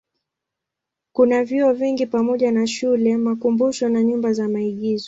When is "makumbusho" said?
3.17-3.89